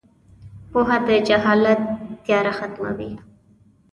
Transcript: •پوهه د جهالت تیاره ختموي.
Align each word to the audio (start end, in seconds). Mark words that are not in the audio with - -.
•پوهه 0.71 0.97
د 1.07 1.09
جهالت 1.27 1.81
تیاره 2.23 2.53
ختموي. 2.59 3.11